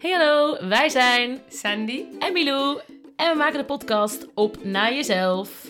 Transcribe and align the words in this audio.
Hey 0.00 0.10
hallo, 0.10 0.68
wij 0.68 0.88
zijn 0.88 1.40
Sandy. 1.48 2.04
en 2.18 2.32
Milou 2.32 2.80
en 3.16 3.30
we 3.30 3.36
maken 3.36 3.58
de 3.58 3.64
podcast 3.64 4.26
op 4.34 4.64
naar 4.64 4.94
jezelf. 4.94 5.66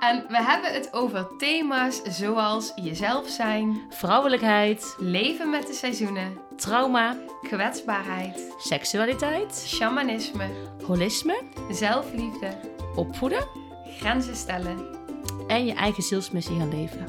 En 0.00 0.24
we 0.28 0.42
hebben 0.42 0.72
het 0.72 0.92
over 0.92 1.36
thema's 1.38 2.02
zoals 2.02 2.72
jezelf 2.76 3.28
zijn, 3.28 3.80
Vrouwelijkheid, 3.90 4.94
leven 4.98 5.50
met 5.50 5.66
de 5.66 5.72
seizoenen, 5.72 6.38
trauma, 6.56 7.16
kwetsbaarheid, 7.42 8.54
seksualiteit, 8.58 9.64
shamanisme, 9.66 10.46
holisme, 10.86 11.40
zelfliefde, 11.70 12.58
opvoeden 12.94 13.46
grenzen 13.98 14.36
stellen. 14.36 14.86
en 15.48 15.66
je 15.66 15.74
eigen 15.74 16.02
zielsmissie 16.02 16.58
gaan 16.58 16.74
leven. 16.80 17.06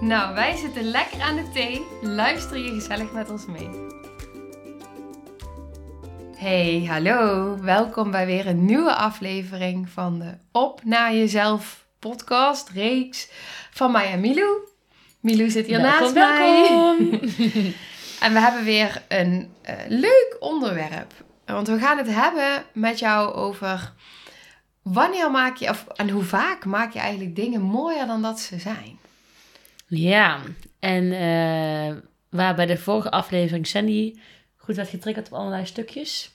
Nou, 0.00 0.34
wij 0.34 0.56
zitten 0.56 0.82
lekker 0.84 1.20
aan 1.20 1.36
de 1.36 1.50
thee. 1.52 1.86
Luister 2.02 2.58
je 2.58 2.70
gezellig 2.70 3.12
met 3.12 3.30
ons 3.30 3.46
mee. 3.46 3.70
Hey, 6.44 6.84
hallo. 6.88 7.56
Welkom 7.60 8.10
bij 8.10 8.26
weer 8.26 8.46
een 8.46 8.64
nieuwe 8.64 8.94
aflevering 8.94 9.88
van 9.88 10.18
de 10.18 10.34
Op 10.52 10.84
naar 10.84 11.14
jezelf 11.14 11.86
podcast 11.98 12.68
reeks 12.68 13.28
van 13.70 13.92
mij 13.92 14.10
en 14.12 14.20
Milou. 14.20 14.58
Milou 15.20 15.50
zit 15.50 15.66
hier 15.66 15.80
naast 15.80 16.14
mij. 16.14 16.68
En 18.20 18.32
we 18.32 18.40
hebben 18.40 18.64
weer 18.64 19.02
een 19.08 19.52
eh, 19.62 19.74
leuk 19.88 20.36
onderwerp. 20.40 21.12
Want 21.44 21.68
we 21.68 21.78
gaan 21.78 21.98
het 21.98 22.14
hebben 22.14 22.64
met 22.72 22.98
jou 22.98 23.32
over 23.32 23.92
wanneer 24.82 25.30
maak 25.30 25.56
je, 25.56 25.68
of, 25.68 25.86
en 25.96 26.10
hoe 26.10 26.22
vaak 26.22 26.64
maak 26.64 26.92
je 26.92 26.98
eigenlijk 26.98 27.36
dingen 27.36 27.60
mooier 27.60 28.06
dan 28.06 28.22
dat 28.22 28.40
ze 28.40 28.58
zijn. 28.58 28.98
Ja, 29.86 30.40
en 30.78 31.12
eh, 31.12 31.96
waar 32.28 32.54
bij 32.54 32.66
de 32.66 32.78
vorige 32.78 33.10
aflevering 33.10 33.66
Sandy 33.66 34.14
goed 34.64 34.76
werd 34.76 34.88
getriggerd 34.88 35.26
op 35.26 35.32
allerlei 35.32 35.66
stukjes, 35.66 36.33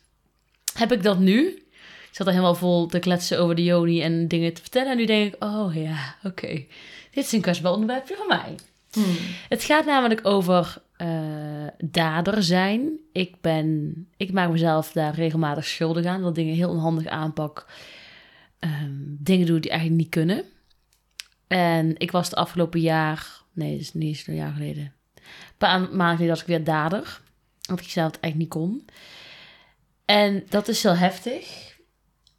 heb 0.79 0.91
ik 0.91 1.03
dat 1.03 1.19
nu. 1.19 1.47
Ik 2.09 2.15
zat 2.15 2.27
er 2.27 2.33
helemaal 2.33 2.55
vol 2.55 2.87
te 2.87 2.99
kletsen 2.99 3.39
over 3.39 3.55
de 3.55 3.63
Joni 3.63 4.01
en 4.01 4.27
dingen 4.27 4.53
te 4.53 4.61
vertellen. 4.61 4.91
En 4.91 4.97
nu 4.97 5.05
denk 5.05 5.33
ik, 5.33 5.43
oh 5.43 5.75
ja, 5.75 6.15
oké. 6.23 6.47
Dit 7.11 7.25
is 7.25 7.31
een 7.31 7.41
kwetsbaar 7.41 7.71
onderwerpje 7.71 8.15
voor 8.15 8.27
mij. 8.27 8.55
Het 9.49 9.63
gaat 9.63 9.85
namelijk 9.85 10.27
over 10.27 10.81
eh, 10.97 11.67
dader 11.77 12.43
zijn. 12.43 12.99
Ik, 13.11 13.41
ben, 13.41 13.93
ik 14.17 14.31
maak 14.31 14.49
mezelf 14.49 14.91
daar 14.91 15.13
regelmatig 15.15 15.65
schuldig 15.65 16.05
aan. 16.05 16.21
Dat 16.21 16.35
dingen 16.35 16.55
heel 16.55 16.69
onhandig 16.69 17.05
aanpak. 17.05 17.65
Ehm, 18.59 18.93
dingen 18.99 19.45
doe 19.45 19.59
die 19.59 19.71
eigenlijk 19.71 20.01
niet 20.01 20.09
kunnen. 20.09 20.43
En 21.47 21.95
ik 21.97 22.11
was 22.11 22.25
het 22.25 22.35
afgelopen 22.35 22.79
jaar... 22.79 23.37
Nee, 23.53 23.71
dat 23.71 23.81
is 23.81 23.93
niet 23.93 24.03
eens 24.03 24.27
een 24.27 24.35
jaar 24.35 24.53
geleden. 24.53 24.93
Een 25.15 25.21
paar 25.57 25.79
maanden 25.79 26.05
geleden 26.05 26.27
was 26.27 26.41
ik 26.41 26.47
weer 26.47 26.63
dader. 26.63 27.21
Want 27.61 27.79
ik 27.79 27.89
zelf 27.89 28.11
het 28.11 28.19
eigenlijk 28.21 28.53
niet 28.53 28.61
kon. 28.61 28.85
En 30.09 30.43
dat 30.49 30.67
is 30.67 30.83
heel 30.83 30.95
heftig. 30.95 31.75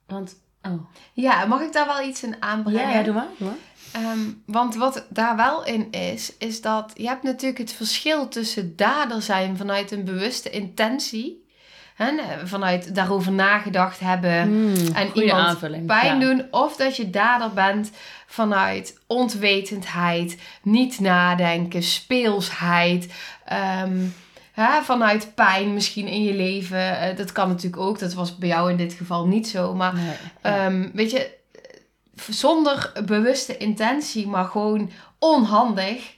Want... 0.07 0.35
Oh. 0.63 0.87
Ja, 1.13 1.45
mag 1.47 1.61
ik 1.61 1.73
daar 1.73 1.87
wel 1.87 2.09
iets 2.09 2.23
in 2.23 2.37
aanbrengen? 2.41 2.81
Ja, 2.81 2.91
ja, 2.91 3.03
doe 3.03 3.15
maar. 3.15 3.27
Doe 3.39 3.49
maar. 3.49 3.57
Ehm, 4.03 4.19
want 4.47 4.75
wat 4.75 5.07
daar 5.09 5.37
wel 5.37 5.65
in 5.65 5.91
is, 5.91 6.37
is 6.39 6.61
dat 6.61 6.93
je 6.95 7.07
hebt 7.07 7.23
natuurlijk 7.23 7.59
het 7.59 7.73
verschil 7.73 8.29
tussen 8.29 8.77
dader 8.77 9.23
zijn 9.23 9.57
vanuit 9.57 9.91
een 9.91 10.05
bewuste 10.05 10.51
intentie. 10.51 11.49
Hè, 11.95 12.13
vanuit 12.47 12.95
daarover 12.95 13.33
nagedacht 13.33 14.01
hebben 14.01 14.43
Hmm, 14.43 14.95
en 14.95 15.11
iemand 15.15 15.47
aanvulling, 15.47 15.87
pijn 15.87 16.21
ja. 16.21 16.27
doen. 16.27 16.47
Of 16.51 16.77
dat 16.77 16.97
je 16.97 17.11
dader 17.11 17.53
bent 17.53 17.91
vanuit 18.27 19.01
onwetendheid, 19.07 20.39
niet 20.63 21.01
nadenken, 21.01 21.83
speelsheid. 21.83 23.13
ehm, 23.45 24.07
hè, 24.53 24.83
vanuit 24.83 25.35
pijn 25.35 25.75
misschien 25.75 26.07
in 26.07 26.23
je 26.23 26.35
leven. 26.35 26.99
Eh, 27.01 27.17
dat 27.17 27.33
kan 27.33 27.49
natuurlijk 27.49 27.83
ook. 27.83 27.99
Dat 27.99 28.15
was 28.15 28.37
bij 28.39 28.49
jou 28.49 28.71
in 28.71 28.77
dit 28.77 28.93
geval 28.93 29.27
niet 29.27 29.49
zo. 29.49 29.75
Maar 29.75 29.95
Nee. 29.95 30.15
Ehm, 30.41 30.89
weet 30.93 31.11
je, 31.11 31.31
zonder 32.31 32.93
bewuste 33.07 33.57
intentie, 33.57 34.27
maar 34.27 34.45
gewoon 34.45 34.91
onhandig. 35.19 36.15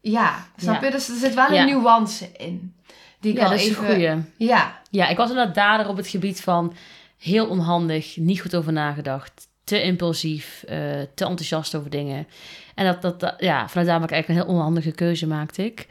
Ja, 0.00 0.46
snap 0.56 0.80
Ja. 0.80 0.86
je? 0.86 0.92
Dus 0.92 1.08
er 1.08 1.16
zit 1.16 1.34
wel 1.34 1.52
Ja. 1.52 1.60
een 1.60 1.66
nuance 1.66 2.28
in. 2.36 2.74
Die 3.20 3.32
ik 3.32 3.38
Ja, 3.38 3.48
dat 3.48 3.58
is 3.60 3.68
even... 3.68 3.86
goeie. 3.86 4.22
Ja, 4.36 4.80
Ja, 4.90 5.08
ik 5.08 5.16
was 5.16 5.28
inderdaad 5.30 5.54
dader 5.54 5.88
op 5.88 5.96
het 5.96 6.08
gebied 6.08 6.40
van 6.40 6.74
heel 7.18 7.46
onhandig, 7.46 8.16
niet 8.16 8.40
goed 8.40 8.54
over 8.56 8.72
nagedacht, 8.72 9.48
te 9.64 9.82
impulsief, 9.82 10.62
eh, 10.68 10.76
te 11.14 11.24
enthousiast 11.24 11.74
over 11.74 11.90
dingen. 11.90 12.26
En 12.74 12.86
dat, 12.86 13.02
dat, 13.02 13.20
dat- 13.20 13.34
ja, 13.38 13.68
vanuit 13.68 13.88
daar 13.88 13.98
maak 14.00 14.08
ik 14.08 14.14
eigenlijk 14.14 14.28
een 14.28 14.46
heel 14.46 14.56
onhandige 14.58 14.90
keuze 14.92 15.26
maakte 15.26 15.64
ik. 15.64 15.86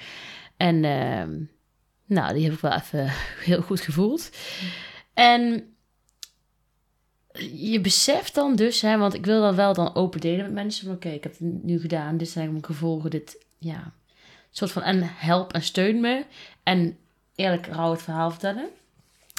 En 0.58 0.84
ehm, 0.84 1.30
nou, 2.06 2.34
die 2.34 2.44
heb 2.44 2.54
ik 2.54 2.60
wel 2.60 2.74
even 2.74 3.12
heel 3.50 3.62
goed 3.62 3.82
gevoeld. 3.82 4.30
En 5.14 5.76
je 7.54 7.82
beseft 7.82 8.36
dan 8.36 8.56
dus, 8.56 8.82
hè, 8.82 8.98
want 8.98 9.14
ik 9.14 9.26
wil 9.26 9.42
dat 9.42 9.56
wel 9.56 9.74
dan 9.74 9.96
open 9.96 10.20
delen 10.20 10.46
met 10.46 10.54
mensen. 10.54 10.86
van, 10.86 10.96
Oké, 10.96 11.10
ik 11.10 11.24
heb 11.24 11.32
het 11.32 11.64
nu 11.64 11.80
gedaan, 11.80 12.18
dit 12.18 12.30
zijn 12.30 12.52
mijn 12.52 12.66
gevolgen, 12.66 13.10
dit, 13.10 13.46
ja, 13.58 13.94
soort 14.52 14.72
van 14.72 14.82
en 14.82 15.02
help 15.04 15.54
en 15.54 15.62
steun 15.62 16.00
me. 16.00 16.26
En 16.64 16.98
eerlijk 17.36 17.68
rauw 17.68 17.92
het 17.92 18.02
verhaal 18.02 18.30
vertellen. 18.32 18.70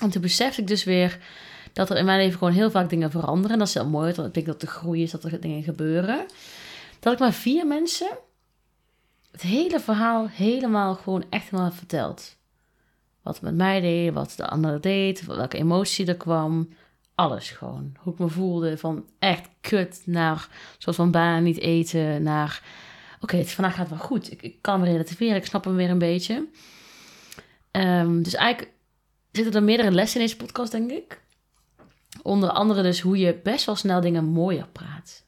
En 0.03 0.11
toen 0.11 0.23
besefte 0.23 0.61
ik 0.61 0.67
dus 0.67 0.85
weer 0.85 1.19
dat 1.73 1.91
er 1.91 1.97
in 1.97 2.05
mijn 2.05 2.19
leven 2.19 2.39
gewoon 2.39 2.55
heel 2.55 2.71
vaak 2.71 2.91
dingen 2.91 3.11
veranderen. 3.11 3.51
En 3.51 3.59
dat 3.59 3.69
is 3.69 3.75
heel 3.75 3.89
mooi, 3.89 4.15
want 4.15 4.29
ik 4.29 4.35
denk 4.35 4.47
dat 4.47 4.61
de 4.61 4.67
groei 4.67 5.03
is, 5.03 5.11
dat 5.11 5.25
er 5.25 5.41
dingen 5.41 5.63
gebeuren. 5.63 6.27
Dat 7.01 7.13
ik 7.13 7.19
maar 7.19 7.33
vier 7.33 7.67
mensen 7.67 8.19
het 9.31 9.43
hele 9.43 9.81
verhaal 9.81 10.29
helemaal 10.29 10.95
gewoon 10.95 11.25
echt 11.31 11.51
helemaal 11.51 11.71
verteld. 11.71 12.36
Wat 13.27 13.41
met 13.41 13.55
mij 13.55 13.81
deed, 13.81 14.13
wat 14.13 14.35
de 14.37 14.47
ander 14.47 14.81
deed, 14.81 15.25
welke 15.25 15.57
emotie 15.57 16.07
er 16.07 16.17
kwam. 16.17 16.69
Alles 17.15 17.51
gewoon. 17.51 17.95
Hoe 17.99 18.13
ik 18.13 18.19
me 18.19 18.29
voelde 18.29 18.79
van 18.79 19.05
echt 19.19 19.49
kut 19.61 20.03
naar 20.05 20.49
soort 20.79 20.97
van 20.97 21.11
bijna 21.11 21.39
niet 21.39 21.59
eten. 21.59 22.23
Naar 22.23 22.63
oké, 23.21 23.37
het 23.37 23.51
vandaag 23.51 23.75
gaat 23.75 23.89
wel 23.89 23.99
goed. 23.99 24.33
Ik, 24.33 24.43
ik 24.43 24.57
kan 24.61 24.81
me 24.81 24.87
relativeren, 24.87 25.37
ik 25.37 25.47
snap 25.47 25.65
hem 25.65 25.77
weer 25.77 25.91
een 25.91 25.99
beetje. 25.99 26.47
Ehm, 27.71 28.23
dus 28.23 28.35
eigenlijk 28.35 28.73
zitten 29.33 29.55
er 29.55 29.63
meerdere 29.63 29.91
lessen 29.91 30.21
in 30.21 30.27
deze 30.27 30.39
podcast, 30.39 30.73
denk 30.73 30.91
ik. 30.91 31.21
Onder 32.23 32.51
andere 32.51 32.83
dus 32.83 33.01
hoe 33.01 33.19
je 33.19 33.41
best 33.43 33.67
wel 33.67 33.77
snel 33.77 34.01
dingen 34.01 34.25
mooier 34.25 34.69
praat. 34.73 35.25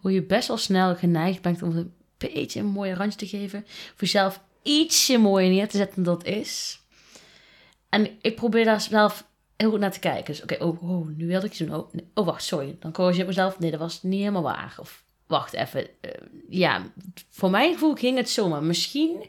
Hoe 0.00 0.12
je 0.12 0.22
best 0.22 0.48
wel 0.48 0.56
snel 0.56 0.96
geneigd 0.96 1.42
bent 1.42 1.62
om 1.62 1.76
een 1.76 1.94
beetje 2.18 2.60
een 2.60 2.66
mooie 2.66 2.94
randje 2.94 3.18
te 3.18 3.26
geven. 3.26 3.64
Voor 3.66 3.94
jezelf 3.98 4.40
ietsje 4.62 5.18
mooier 5.18 5.50
neer 5.50 5.68
te 5.68 5.76
zetten 5.76 6.02
dan 6.02 6.14
dat 6.14 6.26
is. 6.26 6.82
En 7.94 8.08
ik 8.20 8.36
probeer 8.36 8.64
daar 8.64 8.80
zelf 8.80 9.26
heel 9.56 9.70
goed 9.70 9.80
naar 9.80 9.92
te 9.92 9.98
kijken. 9.98 10.24
Dus 10.24 10.42
oké, 10.42 10.56
oh, 10.64 10.82
oh, 10.82 11.06
nu 11.16 11.26
wilde 11.26 11.46
ik 11.46 11.52
iets 11.52 11.60
doen. 11.60 11.74
Oh, 11.74 11.92
oh, 12.14 12.26
wacht, 12.26 12.44
sorry. 12.44 12.76
Dan 12.80 12.92
corrigeer 12.92 13.20
ik 13.20 13.26
mezelf. 13.26 13.58
Nee, 13.58 13.70
dat 13.70 13.80
was 13.80 14.02
niet 14.02 14.18
helemaal 14.18 14.42
waar. 14.42 14.74
Of 14.80 15.04
wacht 15.26 15.52
even. 15.52 15.86
eh, 16.00 16.10
ja, 16.48 16.82
voor 17.30 17.50
mijn 17.50 17.72
gevoel 17.72 17.94
ging 17.94 18.16
het 18.16 18.30
zo. 18.30 18.48
Maar 18.48 18.62
misschien, 18.62 19.26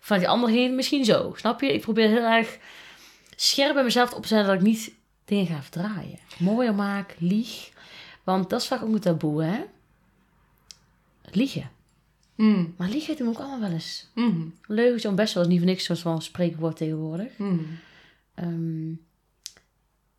vanuit 0.00 0.24
die 0.24 0.34
andere 0.34 0.58
het 0.58 0.72
misschien 0.72 1.04
zo. 1.04 1.32
Snap 1.36 1.60
je? 1.60 1.72
Ik 1.72 1.80
probeer 1.80 2.08
heel 2.08 2.24
erg 2.24 2.58
scherp 3.36 3.74
bij 3.74 3.84
mezelf 3.84 4.12
op 4.12 4.22
te 4.22 4.28
zijn 4.28 4.46
dat 4.46 4.54
ik 4.54 4.60
niet 4.60 4.94
dingen 5.24 5.46
ga 5.46 5.62
verdraaien. 5.62 6.18
Mooier 6.38 6.74
maak, 6.74 7.14
lieg. 7.18 7.70
Want 8.24 8.50
dat 8.50 8.60
is 8.60 8.66
vaak 8.66 8.82
ook 8.82 8.92
een 8.94 9.00
taboe, 9.00 9.44
hè? 9.44 9.64
Liegen. 11.30 11.70
Mm. 12.36 12.74
Maar 12.76 12.88
liegen 12.88 13.16
doen 13.16 13.26
we 13.26 13.32
ook 13.32 13.38
allemaal 13.40 13.60
wel 13.60 13.70
eens. 13.70 14.06
Mm. 14.14 14.54
Leugens 14.66 15.02
is 15.02 15.14
best 15.14 15.34
wel 15.34 15.42
eens 15.42 15.52
niet 15.52 15.60
voor 15.62 15.70
niks 15.70 15.84
zoals 15.84 16.00
van 16.00 16.14
een 16.14 16.22
spreekwoord 16.22 16.76
tegenwoordig. 16.76 17.32
Mm. 17.36 17.66
Ehm, 18.34 18.88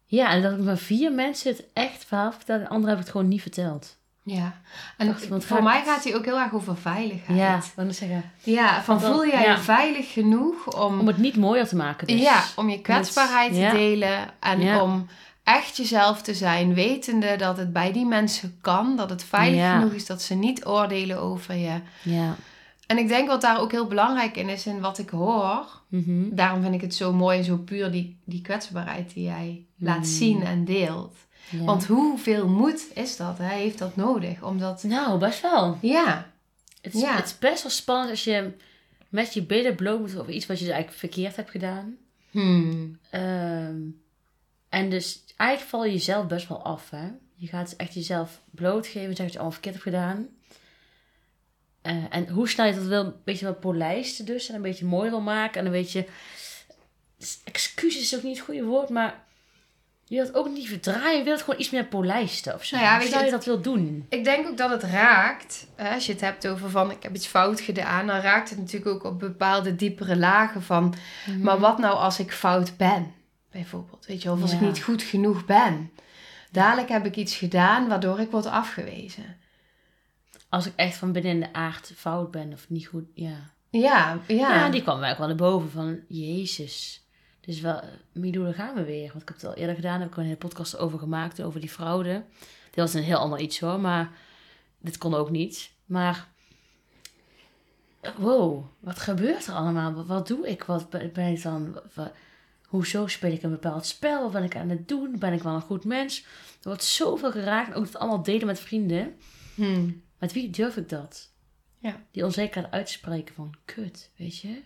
ja, 0.05 0.29
en 0.31 0.41
dat 0.41 0.51
ik 0.51 0.59
maar 0.59 0.77
vier 0.77 1.11
mensen 1.11 1.51
het 1.51 1.63
echt 1.73 2.05
verhaal 2.05 2.31
vertelde. 2.31 2.63
En 2.63 2.69
anderen 2.69 2.89
heb 2.89 2.97
ik 2.97 3.03
het 3.03 3.11
gewoon 3.11 3.27
niet 3.27 3.41
verteld. 3.41 3.95
Ja, 4.23 4.61
en 4.97 5.07
voor 5.19 5.41
gaat- 5.41 5.63
mij 5.63 5.83
gaat 5.83 6.03
hij 6.03 6.15
ook 6.15 6.25
heel 6.25 6.39
erg 6.39 6.53
over 6.53 6.77
veiligheid. 6.77 7.37
Ja, 7.39 7.61
ik 7.87 7.93
zeggen? 7.93 8.31
Ja, 8.43 8.83
van 8.83 8.99
dan- 8.99 9.11
voel 9.13 9.27
jij 9.27 9.41
ja. 9.43 9.51
je 9.51 9.57
veilig 9.59 10.13
genoeg 10.13 10.83
om, 10.85 10.99
Om 10.99 11.07
het 11.07 11.17
niet 11.17 11.35
mooier 11.37 11.67
te 11.67 11.75
maken 11.75 12.07
dus. 12.07 12.21
ja, 12.21 12.43
om 12.55 12.69
je 12.69 12.81
kwetsbaarheid 12.81 13.53
te 13.53 13.69
delen 13.77 14.29
en 14.39 14.61
Ja. 14.61 14.81
om 14.83 15.07
echt 15.47 15.77
jezelf 15.77 16.21
te 16.21 16.33
zijn, 16.33 16.73
wetende 16.73 17.35
dat 17.35 17.57
het 17.57 17.73
bij 17.73 17.91
die 17.91 18.05
mensen 18.05 18.57
kan, 18.61 18.95
dat 18.95 19.09
het 19.09 19.23
veilig 19.23 19.59
Ja. 19.59 19.77
genoeg 19.79 19.93
is, 19.93 20.05
dat 20.05 20.21
ze 20.21 20.33
niet 20.35 20.65
oordelen 20.65 21.19
over 21.19 21.55
je. 21.55 21.79
Ja. 22.03 22.35
En 22.87 22.97
ik 22.97 23.07
denk 23.07 23.27
wat 23.27 23.41
daar 23.41 23.59
ook 23.59 23.71
heel 23.71 23.87
belangrijk 23.87 24.37
in 24.37 24.49
is, 24.49 24.65
in 24.65 24.79
wat 24.79 24.97
ik 24.97 25.09
hoor, 25.09 25.65
Mhm. 25.87 26.35
daarom 26.35 26.61
vind 26.61 26.73
ik 26.73 26.81
het 26.81 26.95
zo 26.95 27.13
mooi 27.13 27.37
en 27.37 27.43
zo 27.43 27.57
puur, 27.57 27.91
die, 27.91 28.17
die 28.25 28.41
kwetsbaarheid 28.41 29.13
die 29.13 29.23
jij 29.23 29.65
laat 29.77 29.97
Mm. 29.97 30.03
zien 30.03 30.43
en 30.43 30.65
deelt. 30.65 31.15
Ja. 31.49 31.63
Want 31.63 31.85
hoeveel 31.85 32.47
moed 32.47 32.85
is 32.93 33.17
dat? 33.17 33.37
Hij 33.37 33.59
heeft 33.59 33.77
dat 33.77 33.95
nodig, 33.95 34.43
omdat... 34.43 34.83
Nou, 34.83 35.19
best 35.19 35.41
wel. 35.41 35.77
Ja, 35.81 36.31
Het 36.81 36.93
is, 36.95 37.01
Ja. 37.01 37.15
het 37.15 37.25
is 37.25 37.37
best 37.37 37.63
wel 37.63 37.71
spannend 37.71 38.09
als 38.09 38.23
je 38.23 38.51
met 39.09 39.33
je 39.33 39.43
billen 39.43 39.75
bloot 39.75 39.99
moet 39.99 40.17
over 40.19 40.33
iets 40.33 40.45
wat 40.45 40.59
je 40.59 40.63
dus 40.65 40.73
eigenlijk 40.73 40.99
verkeerd 41.01 41.35
hebt 41.35 41.49
gedaan. 41.51 41.95
hmm. 42.31 42.97
Ehm, 43.09 43.75
en 44.69 44.89
dus 44.89 45.23
eigenlijk 45.35 45.69
val 45.71 45.85
je 45.85 45.91
jezelf 45.91 46.27
best 46.27 46.47
wel 46.47 46.63
af, 46.63 46.89
hè. 46.89 47.07
Je 47.35 47.47
gaat 47.47 47.73
echt 47.77 47.93
jezelf 47.93 48.41
blootgeven, 48.51 48.99
zeggen 49.01 49.23
dat 49.23 49.31
je 49.31 49.39
allemaal 49.39 49.51
verkeerd 49.51 49.75
hebt 49.75 49.87
gedaan. 49.87 50.27
Eh, 51.81 52.03
en 52.09 52.27
hoe 52.29 52.49
snel 52.49 52.65
je 52.65 52.73
dat 52.73 52.83
wil, 52.83 53.03
een 53.05 53.13
beetje 53.23 53.45
wat 53.45 53.59
polijsten 53.59 54.25
dus. 54.25 54.49
En 54.49 54.55
een 54.55 54.61
beetje 54.61 54.85
mooi 54.85 55.09
wil 55.09 55.21
maken. 55.21 55.59
En 55.59 55.65
een 55.65 55.71
beetje 55.71 56.05
excuses 57.43 58.01
is 58.01 58.15
ook 58.15 58.23
niet 58.23 58.35
het 58.37 58.45
goede 58.45 58.63
woord, 58.63 58.89
maar 58.89 59.23
je 60.03 60.15
wilt 60.15 60.33
ook 60.35 60.49
niet 60.49 60.67
verdraaien. 60.67 61.17
Je 61.17 61.23
wilt 61.23 61.41
gewoon 61.41 61.59
iets 61.59 61.69
meer 61.69 61.85
polijsten 61.85 62.53
of 62.53 62.63
zo. 62.65 62.75
Nou 62.75 62.87
ja, 62.87 62.99
weet 62.99 63.25
je 63.25 63.31
dat 63.31 63.45
wil 63.45 63.61
doen? 63.61 64.05
Ik 64.09 64.23
denk 64.23 64.47
ook 64.47 64.57
dat 64.57 64.69
het 64.69 64.83
raakt, 64.83 65.67
hè, 65.75 65.93
als 65.93 66.05
je 66.05 66.11
het 66.11 66.21
hebt 66.21 66.47
over 66.47 66.69
van 66.69 66.91
ik 66.91 67.03
heb 67.03 67.15
iets 67.15 67.27
fout 67.27 67.61
gedaan, 67.61 68.07
dan 68.07 68.19
raakt 68.19 68.49
het 68.49 68.59
natuurlijk 68.59 68.95
ook 68.95 69.03
op 69.03 69.19
bepaalde 69.19 69.75
diepere 69.75 70.17
lagen 70.17 70.63
van, 70.63 70.95
Mhm. 71.25 71.41
maar 71.41 71.59
wat 71.59 71.77
nou 71.77 71.95
als 71.97 72.19
ik 72.19 72.31
fout 72.31 72.77
ben, 72.77 73.13
bijvoorbeeld, 73.51 74.05
weet 74.05 74.21
je, 74.21 74.31
of 74.31 74.41
als 74.41 74.53
ik 74.53 74.61
niet 74.61 74.81
goed 74.83 75.03
genoeg 75.03 75.45
ben. 75.45 75.91
Dadelijk 76.51 76.89
heb 76.89 77.05
ik 77.05 77.15
iets 77.15 77.35
gedaan 77.35 77.87
waardoor 77.87 78.19
ik 78.19 78.31
word 78.31 78.45
afgewezen. 78.45 79.37
Als 80.49 80.65
ik 80.65 80.73
echt 80.75 80.97
van 80.97 81.11
binnen 81.11 81.31
in 81.31 81.39
de 81.39 81.53
aard 81.53 81.91
fout 81.95 82.31
ben 82.31 82.53
of 82.53 82.69
niet 82.69 82.87
goed, 82.87 83.05
ja. 83.13 83.55
Ja, 83.69 84.19
ja. 84.27 84.53
Ja, 84.55 84.69
die 84.69 84.81
kwam 84.81 84.99
mij 84.99 85.11
ook 85.11 85.17
wel 85.17 85.27
naar 85.27 85.35
boven 85.35 85.71
van, 85.71 85.99
jezus. 86.07 87.05
Dus 87.41 87.61
wel, 87.61 87.81
Milou, 88.11 88.45
daar 88.45 88.53
gaan 88.53 88.75
we 88.75 88.83
weer. 88.83 89.07
Want 89.07 89.21
ik 89.21 89.27
heb 89.27 89.37
het 89.37 89.45
al 89.45 89.53
eerder 89.53 89.75
gedaan, 89.75 89.99
heb 89.99 90.09
ik 90.09 90.17
een 90.17 90.23
hele 90.23 90.35
podcast 90.35 90.77
over 90.77 90.99
gemaakt, 90.99 91.41
over 91.41 91.59
die 91.59 91.69
fraude. 91.69 92.23
Dit 92.65 92.75
was 92.75 92.93
een 92.93 93.03
heel 93.03 93.17
ander 93.17 93.39
iets 93.39 93.59
hoor, 93.59 93.79
maar 93.79 94.11
dit 94.79 94.97
kon 94.97 95.13
ook 95.13 95.29
niet. 95.29 95.71
Maar, 95.85 96.27
wow, 98.17 98.65
wat 98.79 98.99
gebeurt 98.99 99.47
er 99.47 99.53
allemaal? 99.53 99.93
Wat, 99.93 100.05
wat 100.05 100.27
doe 100.27 100.47
ik? 100.47 100.63
Wat 100.63 100.89
ben, 100.89 101.13
ben 101.13 101.31
ik 101.31 101.41
dan? 101.41 101.79
Wat, 101.93 102.11
hoezo 102.67 103.07
speel 103.07 103.31
ik 103.31 103.43
een 103.43 103.49
bepaald 103.49 103.85
spel? 103.85 104.21
Wat 104.21 104.31
ben 104.31 104.43
ik 104.43 104.55
aan 104.55 104.69
het 104.69 104.87
doen? 104.87 105.19
Ben 105.19 105.33
ik 105.33 105.43
wel 105.43 105.53
een 105.53 105.61
goed 105.61 105.85
mens? 105.85 106.19
Er 106.61 106.67
wordt 106.67 106.83
zoveel 106.83 107.31
geraakt. 107.31 107.73
Ook 107.73 107.85
dat 107.85 107.97
allemaal 108.01 108.23
delen 108.23 108.45
met 108.45 108.59
vrienden. 108.59 109.15
Hm. 109.55 109.89
Met 110.19 110.33
wie 110.33 110.49
durf 110.49 110.77
ik 110.77 110.89
dat? 110.89 111.31
Ja. 111.79 112.05
Die 112.11 112.25
onzekerheid 112.25 112.73
uit 112.73 112.85
te 112.85 112.91
spreken 112.91 113.35
van, 113.35 113.55
kut, 113.65 114.11
weet 114.15 114.37
je? 114.37 114.61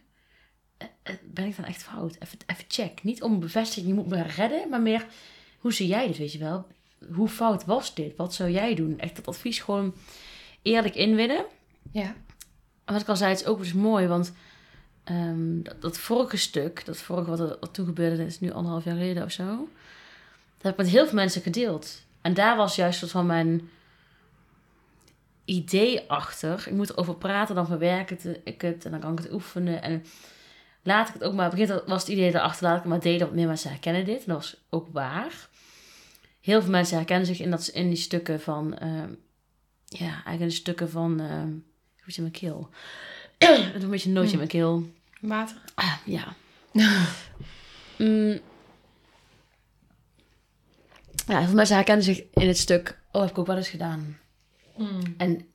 Eh, 0.77 0.87
eh, 1.03 1.15
Ben 1.23 1.45
ik 1.45 1.55
dan 1.55 1.65
echt 1.65 1.83
fout? 1.83 2.15
Even, 2.19 2.37
even 2.45 2.65
check. 2.67 3.03
Niet 3.03 3.21
om 3.21 3.39
bevestiging, 3.39 3.87
je 3.87 3.93
moet 3.93 4.07
me 4.07 4.21
redden, 4.21 4.69
maar 4.69 4.81
meer, 4.81 5.05
hoe 5.59 5.73
zie 5.73 5.87
jij 5.87 6.07
dit, 6.07 6.17
weet 6.17 6.31
je 6.31 6.39
wel? 6.39 6.67
Hoe 7.13 7.27
fout 7.27 7.65
was 7.65 7.93
dit? 7.95 8.15
Wat 8.15 8.33
zou 8.33 8.49
jij 8.49 8.75
doen? 8.75 8.99
Echt 8.99 9.15
dat 9.15 9.27
advies 9.27 9.59
gewoon 9.59 9.93
eerlijk 10.61 10.95
inwinnen. 10.95 11.45
Ja. 11.91 12.15
En 12.85 12.93
wat 12.93 13.01
ik 13.01 13.09
al 13.09 13.17
zei, 13.17 13.31
het 13.31 13.39
is 13.39 13.45
ook 13.45 13.59
dus 13.59 13.73
mooi, 13.73 14.07
want 14.07 14.33
ehm, 15.11 15.61
dat, 15.61 15.81
dat 15.81 15.97
vorige 15.97 16.37
stuk, 16.37 16.85
dat 16.85 16.97
vorige 16.97 17.29
wat 17.29 17.39
er 17.39 17.57
wat 17.59 17.73
toen 17.73 17.85
gebeurde, 17.85 18.17
dat 18.17 18.27
is 18.27 18.39
nu 18.39 18.51
anderhalf 18.51 18.83
jaar 18.83 18.95
geleden 18.95 19.23
of 19.23 19.31
zo. 19.31 19.45
Dat 20.57 20.61
heb 20.61 20.71
ik 20.71 20.77
met 20.77 20.87
heel 20.87 21.05
veel 21.05 21.15
mensen 21.15 21.41
gedeeld. 21.41 22.03
En 22.21 22.33
daar 22.33 22.57
was 22.57 22.75
juist 22.75 22.99
soort 22.99 23.11
van 23.11 23.25
mijn 23.25 23.69
idee 25.45 26.09
achter. 26.09 26.63
Ik 26.67 26.73
moet 26.73 26.89
erover 26.89 27.15
praten, 27.15 27.55
dan 27.55 27.65
verwerk 27.65 28.11
ik 28.43 28.61
het 28.61 28.85
en 28.85 28.91
dan 28.91 28.99
kan 28.99 29.11
ik 29.11 29.17
het 29.17 29.33
oefenen. 29.33 29.81
En 29.81 30.05
laat 30.83 31.07
ik 31.07 31.13
het 31.13 31.23
ook 31.23 31.33
maar, 31.33 31.49
begin 31.49 31.81
was 31.85 32.01
het 32.01 32.11
idee 32.11 32.35
erachter, 32.35 32.63
laat 32.63 32.75
ik 32.75 32.81
het 32.81 32.91
maar 32.91 33.01
delen, 33.01 33.19
want 33.19 33.33
meer 33.33 33.47
mensen 33.47 33.69
herkennen 33.69 34.05
dit. 34.05 34.19
En 34.19 34.25
dat 34.25 34.35
was 34.35 34.57
ook 34.69 34.87
waar. 34.91 35.49
Heel 36.41 36.61
veel 36.61 36.71
mensen 36.71 36.97
herkennen 36.97 37.27
zich 37.27 37.39
in, 37.39 37.51
dat, 37.51 37.67
in 37.67 37.87
die 37.87 37.97
stukken 37.97 38.41
van, 38.41 38.77
ehm, 38.77 39.09
ja, 39.85 40.07
eigenlijk 40.07 40.39
in 40.39 40.47
de 40.47 40.53
stukken 40.53 40.89
van, 40.89 41.19
ehm 41.19 41.49
hoe 42.03 42.13
in 42.15 42.21
mijn 42.21 42.31
keel. 42.31 42.69
Een 43.81 43.89
beetje 43.89 44.07
een 44.07 44.15
nootje 44.15 44.31
in 44.31 44.37
mijn 44.37 44.49
keel. 44.49 44.89
Water. 45.21 45.61
Ah, 45.75 45.95
ja. 46.05 46.33
Mm. 47.97 48.39
Ja, 51.27 51.43
veel 51.45 51.53
mensen 51.55 51.75
herkennen 51.75 52.05
zich 52.05 52.23
in 52.33 52.47
het 52.47 52.57
stuk, 52.57 52.99
oh, 53.11 53.21
heb 53.21 53.29
ik 53.29 53.37
ook 53.37 53.47
wel 53.47 53.57
eens 53.57 53.69
gedaan. 53.69 54.17
Hm. 54.75 54.83
En 55.17 55.45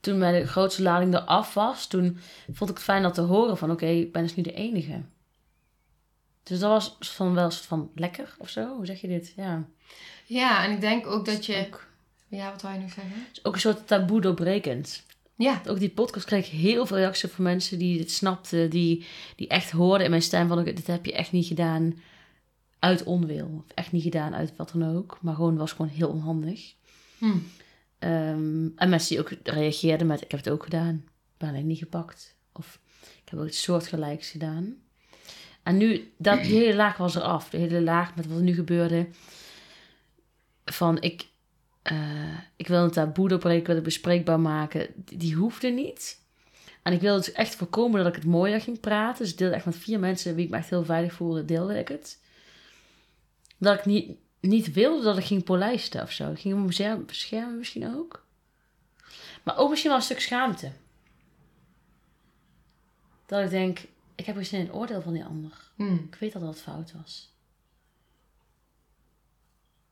toen 0.00 0.18
mijn 0.18 0.46
grootste 0.46 0.82
lading 0.82 1.14
eraf 1.14 1.54
was, 1.54 1.86
toen 1.86 2.18
vond 2.52 2.70
ik 2.70 2.76
het 2.76 2.84
fijn 2.84 3.02
dat 3.02 3.14
te 3.14 3.20
horen 3.20 3.58
van, 3.58 3.70
oké, 3.70 3.86
ik 3.86 4.12
ben 4.12 4.22
dus 4.22 4.34
niet 4.34 4.44
de 4.44 4.52
enige. 4.52 5.02
Dus 6.42 6.58
dat 6.58 6.70
was 6.70 6.96
van 7.14 7.34
wel 7.34 7.44
een 7.44 7.52
soort 7.52 7.66
van 7.66 7.90
lekker 7.94 8.34
of 8.38 8.48
zo. 8.48 8.76
Hoe 8.76 8.86
zeg 8.86 9.00
je 9.00 9.08
dit? 9.08 9.32
Ja. 9.36 9.64
Ja, 10.26 10.64
en 10.64 10.70
ik 10.72 10.80
denk 10.80 11.06
ook 11.06 11.24
dat 11.24 11.46
je... 11.46 11.64
Ook, 11.66 11.86
Ja, 12.28 12.50
wat 12.50 12.62
wou 12.62 12.74
je 12.74 12.80
nog 12.80 12.92
zeggen? 12.92 13.14
het 13.14 13.36
is 13.36 13.44
ook 13.44 13.54
een 13.54 13.60
soort 13.60 13.86
taboe 13.86 14.20
doorbrekend. 14.20 15.04
Ja. 15.36 15.62
Ook 15.66 15.78
die 15.78 15.90
podcast 15.90 16.26
kreeg 16.26 16.46
ik 16.46 16.52
heel 16.52 16.86
veel 16.86 16.96
reacties 16.96 17.30
van 17.30 17.44
mensen 17.44 17.78
die 17.78 17.98
het 17.98 18.10
snapten, 18.10 18.70
die, 18.70 19.06
die 19.36 19.48
echt 19.48 19.70
hoorden 19.70 20.04
in 20.04 20.10
mijn 20.10 20.22
stem 20.22 20.48
van, 20.48 20.64
dit 20.64 20.86
heb 20.86 21.06
je 21.06 21.12
echt 21.12 21.32
niet 21.32 21.46
gedaan 21.46 21.94
uit 22.78 23.04
onwil. 23.04 23.64
Of 23.66 23.74
echt 23.74 23.92
niet 23.92 24.02
gedaan 24.02 24.34
uit 24.34 24.56
wat 24.56 24.70
dan 24.72 24.96
ook. 24.96 25.18
Maar 25.20 25.34
gewoon 25.34 25.56
was 25.56 25.72
gewoon 25.72 25.90
heel 25.90 26.08
onhandig. 26.08 26.74
Hm. 27.18 27.36
Ehm, 27.98 28.68
en 28.76 28.88
mensen 28.88 29.08
die 29.08 29.20
ook 29.20 29.32
reageerden 29.42 30.06
met, 30.06 30.22
ik 30.22 30.30
heb 30.30 30.44
het 30.44 30.52
ook 30.52 30.62
gedaan. 30.62 31.04
Ben 31.36 31.54
ik 31.54 31.64
niet 31.64 31.78
gepakt. 31.78 32.36
Of 32.52 32.78
ik 33.24 33.28
heb 33.28 33.38
ook 33.38 33.46
iets 33.46 33.62
soortgelijks 33.62 34.30
gedaan. 34.30 34.76
En 35.62 35.76
nu, 35.76 36.12
dat, 36.18 36.42
die 36.42 36.58
hele 36.58 36.74
laag 36.74 36.96
was 36.96 37.14
eraf. 37.14 37.50
De 37.50 37.56
hele 37.56 37.80
laag 37.80 38.16
met 38.16 38.26
wat 38.26 38.36
er 38.36 38.42
nu 38.42 38.54
gebeurde. 38.54 39.06
Van, 40.64 41.00
ik, 41.00 41.26
eh, 41.86 42.38
ik 42.56 42.68
wil 42.68 42.82
het 42.82 42.92
taboe 42.92 43.28
doorbreken, 43.28 43.60
ik 43.60 43.66
wil 43.66 43.74
het 43.74 43.84
bespreekbaar 43.84 44.40
maken. 44.40 44.88
Die, 44.94 45.18
die 45.18 45.34
hoefde 45.34 45.68
niet. 45.68 46.20
En 46.82 46.92
ik 46.92 47.00
wilde 47.00 47.24
dus 47.24 47.32
echt 47.32 47.54
voorkomen 47.54 47.98
dat 47.98 48.08
ik 48.08 48.14
het 48.14 48.30
mooier 48.30 48.60
ging 48.60 48.80
praten. 48.80 49.22
Dus 49.22 49.32
ik 49.32 49.38
deelde 49.38 49.54
echt 49.54 49.64
met 49.64 49.76
vier 49.76 49.98
mensen 49.98 50.34
wie 50.34 50.44
ik 50.44 50.50
me 50.50 50.56
echt 50.56 50.70
heel 50.70 50.84
veilig 50.84 51.12
voelde, 51.12 51.44
deelde 51.44 51.78
ik 51.78 51.88
het. 51.88 52.18
Dat 53.58 53.78
ik 53.78 53.84
niet, 53.84 54.18
niet 54.40 54.72
wilde 54.72 55.02
dat 55.02 55.18
ik 55.18 55.24
ging 55.24 55.44
polijsten 55.44 56.02
of 56.02 56.12
zo. 56.12 56.30
Ik 56.30 56.40
ging 56.40 56.58
me 56.58 56.66
beschermen, 56.66 57.06
beschermen 57.06 57.58
misschien 57.58 57.94
ook. 57.94 58.26
Maar 59.42 59.56
ook 59.56 59.68
misschien 59.68 59.90
wel 59.90 59.98
een 59.98 60.04
stuk 60.04 60.20
schaamte. 60.20 60.72
Dat 63.26 63.44
ik 63.44 63.50
denk, 63.50 63.78
ik 64.14 64.26
heb 64.26 64.34
geen 64.34 64.46
zin 64.46 64.60
in 64.60 64.66
het 64.66 64.74
oordeel 64.74 65.02
van 65.02 65.12
die 65.12 65.24
ander. 65.24 65.70
Hm. 65.76 65.94
Ik 65.94 66.16
weet 66.20 66.32
dat 66.32 66.42
het 66.42 66.60
fout 66.60 66.92
was. 66.92 67.34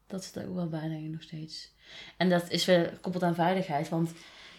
Dat 0.07 0.25
zit 0.25 0.37
er 0.37 0.49
ook 0.49 0.55
wel 0.55 0.69
bij, 0.69 0.89
denk 0.89 1.05
ik 1.05 1.11
nog 1.11 1.23
steeds. 1.23 1.73
En 2.17 2.29
dat 2.29 2.51
is 2.51 2.65
weer 2.65 2.91
gekoppeld 2.95 3.23
aan 3.23 3.35
veiligheid. 3.35 3.89
Want 3.89 4.13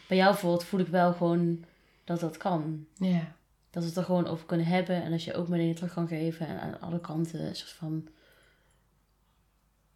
bij 0.07 0.17
jou 0.17 0.31
bijvoorbeeld 0.31 0.63
voel 0.63 0.79
ik 0.79 0.87
wel 0.87 1.13
gewoon 1.13 1.65
dat 2.03 2.19
dat 2.19 2.37
kan. 2.37 2.85
Ja. 2.95 3.35
Dat 3.69 3.83
we 3.83 3.89
het 3.89 3.97
er 3.97 4.03
gewoon 4.03 4.27
over 4.27 4.45
kunnen 4.45 4.65
hebben. 4.65 5.03
En 5.03 5.11
dat 5.11 5.23
je 5.23 5.33
ook 5.33 5.47
meteen 5.47 5.75
terug 5.75 5.93
kan 5.93 6.07
geven. 6.07 6.47
En 6.47 6.61
aan 6.61 6.79
alle 6.79 6.99
kanten 6.99 7.45
een 7.45 7.55
soort 7.55 7.71
van... 7.71 8.07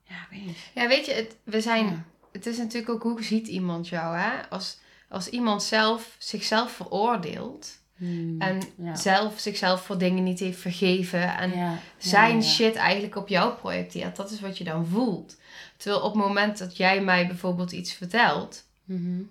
Ja, 0.03 0.27
weet 0.29 0.45
niet. 0.45 0.57
Ja, 0.73 0.87
weet 0.87 1.05
je, 1.05 1.13
het, 1.13 1.37
we 1.43 1.61
zijn... 1.61 1.85
Ja. 1.85 2.05
Het 2.31 2.45
is 2.45 2.57
natuurlijk 2.57 2.89
ook 2.89 3.03
hoe 3.03 3.23
ziet 3.23 3.47
iemand 3.47 3.87
jou, 3.87 4.17
hè? 4.17 4.49
Als, 4.49 4.79
als 5.09 5.29
iemand 5.29 5.63
zelf 5.63 6.15
zichzelf 6.19 6.71
veroordeelt 6.71 7.79
Hmm, 7.99 8.41
en 8.41 8.61
ja. 8.77 8.95
zelf 8.95 9.39
zichzelf 9.39 9.81
voor 9.85 9.97
dingen 9.97 10.23
niet 10.23 10.39
heeft 10.39 10.59
vergeven 10.59 11.37
en 11.37 11.51
Ja, 11.51 11.79
zijn 11.97 12.35
ja, 12.35 12.41
shit 12.41 12.75
eigenlijk 12.75 13.15
op 13.15 13.27
jou 13.27 13.53
projecteert, 13.53 14.15
dat 14.15 14.31
is 14.31 14.39
wat 14.39 14.57
je 14.57 14.63
dan 14.63 14.85
voelt. 14.87 15.37
Terwijl 15.77 16.01
op 16.03 16.13
het 16.13 16.23
moment 16.23 16.57
dat 16.57 16.77
jij 16.77 17.01
mij 17.01 17.27
bijvoorbeeld 17.27 17.71
iets 17.71 17.93
vertelt, 17.93 18.67
Mhm. 18.83 19.21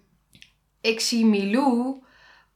ik 0.81 1.00
zie 1.00 1.25
Milou 1.26 2.02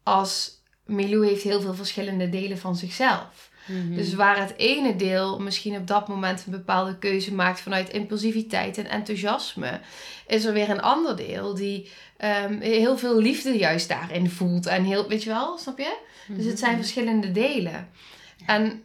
als 0.02 0.60
Milou 0.86 1.26
heeft 1.26 1.42
heel 1.42 1.60
veel 1.60 1.74
verschillende 1.74 2.28
delen 2.28 2.58
van 2.58 2.76
zichzelf. 2.76 3.50
Mhm. 3.66 3.94
Dus 3.94 4.14
waar 4.14 4.38
het 4.38 4.54
ene 4.56 4.96
deel 4.96 5.40
misschien 5.40 5.76
op 5.76 5.86
dat 5.86 6.08
moment 6.08 6.42
een 6.46 6.52
bepaalde 6.52 6.98
keuze 6.98 7.34
maakt 7.34 7.60
vanuit 7.60 7.88
impulsiviteit 7.90 8.78
en 8.78 8.88
enthousiasme, 8.90 9.80
is 10.26 10.44
er 10.44 10.52
weer 10.52 10.70
een 10.70 10.82
ander 10.82 11.16
deel 11.16 11.54
die 11.54 11.90
ehm, 12.16 12.60
heel 12.60 12.98
veel 12.98 13.18
liefde 13.18 13.58
juist 13.58 13.88
daarin 13.88 14.30
voelt. 14.30 14.66
En 14.66 14.84
heel, 14.84 15.08
weet 15.08 15.22
je 15.22 15.30
wel, 15.30 15.58
snap 15.58 15.78
je? 15.78 15.96
Dus 16.28 16.44
het 16.44 16.58
zijn 16.58 16.76
verschillende 16.76 17.32
delen. 17.32 17.88
En 18.46 18.82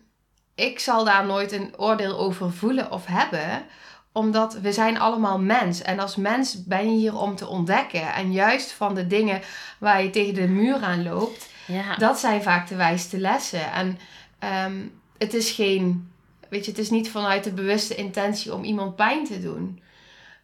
ik 0.56 0.80
zal 0.80 1.04
daar 1.06 1.26
nooit 1.26 1.52
een 1.52 1.74
oordeel 1.78 2.18
over 2.20 2.52
voelen 2.52 2.92
of 2.92 3.06
hebben, 3.06 3.66
omdat 4.12 4.54
we 4.60 4.72
zijn 4.72 5.00
allemaal 5.00 5.40
mens. 5.40 5.82
En 5.82 6.00
als 6.00 6.16
mens 6.16 6.64
ben 6.66 6.92
je 6.92 6.98
hier 6.98 7.18
om 7.18 7.36
te 7.36 7.48
ontdekken. 7.48 8.14
En 8.14 8.32
juist 8.32 8.72
van 8.72 8.96
de 8.96 9.08
dingen 9.08 9.42
waar 9.78 10.04
je 10.04 10.10
tegen 10.10 10.34
de 10.34 10.48
muur 10.48 10.76
aan 10.82 11.04
loopt, 11.04 11.50
Ja. 11.68 11.96
dat 11.96 12.20
zijn 12.20 12.42
vaak 12.44 12.68
de 12.68 12.76
wijste 12.76 13.20
lessen. 13.20 13.72
En 13.72 14.00
ehm, 14.40 14.76
het 15.18 15.34
is 15.34 15.52
geen, 15.52 16.12
weet 16.50 16.66
je, 16.66 16.72
het 16.72 16.80
is 16.80 16.90
niet 16.90 17.10
vanuit 17.10 17.44
de 17.44 17.52
bewuste 17.54 17.96
intentie 17.96 18.54
om 18.54 18.64
iemand 18.64 18.96
pijn 18.96 19.26
te 19.26 19.42
doen. 19.42 19.82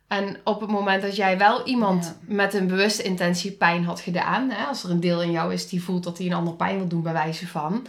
En 0.07 0.37
op 0.43 0.61
het 0.61 0.69
moment 0.69 1.01
dat 1.01 1.15
jij 1.15 1.37
wel 1.37 1.65
iemand 1.65 2.05
Ja. 2.05 2.33
met 2.35 2.53
een 2.53 2.67
bewuste 2.67 3.03
intentie 3.03 3.51
pijn 3.51 3.85
had 3.85 3.99
gedaan, 3.99 4.49
hè, 4.49 4.65
als 4.65 4.83
er 4.83 4.89
een 4.89 4.99
deel 4.99 5.21
in 5.21 5.31
jou 5.31 5.53
is 5.53 5.67
die 5.69 5.83
voelt 5.83 6.03
dat 6.03 6.17
hij 6.17 6.27
een 6.27 6.33
ander 6.33 6.53
pijn 6.53 6.77
wil 6.77 6.87
doen, 6.87 7.01
bij 7.01 7.13
wijze 7.13 7.47
van, 7.47 7.87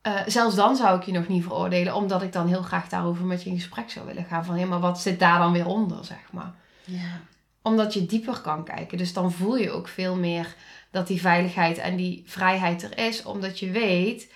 eh, 0.00 0.12
zelfs 0.26 0.54
dan 0.54 0.76
zou 0.76 0.98
ik 0.98 1.04
je 1.04 1.12
nog 1.12 1.28
niet 1.28 1.42
veroordelen, 1.42 1.94
omdat 1.94 2.22
ik 2.22 2.32
dan 2.32 2.46
heel 2.48 2.62
graag 2.62 2.88
daarover 2.88 3.24
met 3.24 3.42
je 3.42 3.50
in 3.50 3.56
gesprek 3.56 3.90
zou 3.90 4.06
willen 4.06 4.24
gaan. 4.24 4.44
Van, 4.44 4.58
ja, 4.58 4.66
maar 4.66 4.80
wat 4.80 5.00
zit 5.00 5.18
daar 5.18 5.38
dan 5.38 5.52
weer 5.52 5.66
onder, 5.66 6.04
zeg 6.04 6.32
maar 6.32 6.54
ja. 6.84 7.20
omdat 7.62 7.94
je 7.94 8.06
dieper 8.06 8.40
kan 8.40 8.64
kijken. 8.64 8.98
Dus 8.98 9.12
dan 9.12 9.32
voel 9.32 9.56
je 9.56 9.70
ook 9.70 9.88
veel 9.88 10.16
meer 10.16 10.54
dat 10.90 11.06
die 11.06 11.20
veiligheid 11.20 11.78
en 11.78 11.96
die 11.96 12.22
vrijheid 12.26 12.82
er 12.82 12.98
is. 13.06 13.22
Omdat 13.22 13.58
je 13.58 13.70
weet 13.70 14.32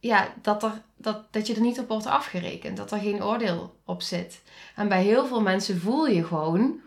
ja, 0.00 0.28
dat, 0.42 0.62
er, 0.62 0.72
dat, 0.96 1.32
dat 1.32 1.46
je 1.46 1.54
er 1.54 1.60
niet 1.60 1.78
op 1.78 1.88
wordt 1.88 2.06
afgerekend. 2.06 2.76
Dat 2.76 2.92
er 2.92 2.98
geen 2.98 3.24
oordeel 3.24 3.76
op 3.84 4.02
zit. 4.02 4.42
En 4.76 4.88
bij 4.88 5.02
heel 5.02 5.26
veel 5.26 5.40
mensen 5.40 5.80
voel 5.80 6.06
je 6.06 6.24
gewoon... 6.24 6.80